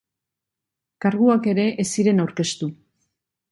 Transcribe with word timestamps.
Karguak 1.05 1.51
ere 1.53 1.67
ez 1.85 1.87
ziren 1.99 2.25
aurkeztu. 2.25 2.73